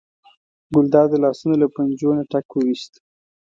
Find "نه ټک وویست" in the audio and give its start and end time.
2.17-2.93